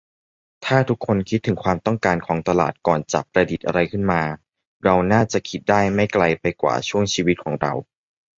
[0.65, 4.21] ถ้าทุกคนคิดถึงความต้องการของตลาดก่อนจะประดิษฐ์อะไรขึ้นมา
[4.83, 7.73] เราน่าจะคิดได้ไม่ไกลไปกว่าช่วงชีวิตของเรา